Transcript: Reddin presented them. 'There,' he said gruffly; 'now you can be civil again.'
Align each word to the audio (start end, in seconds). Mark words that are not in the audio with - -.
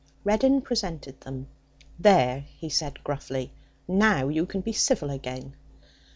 Reddin 0.23 0.61
presented 0.61 1.21
them. 1.21 1.45
'There,' 1.99 2.45
he 2.57 2.69
said 2.69 3.03
gruffly; 3.03 3.53
'now 3.87 4.29
you 4.29 4.47
can 4.47 4.61
be 4.61 4.73
civil 4.73 5.11
again.' 5.11 5.53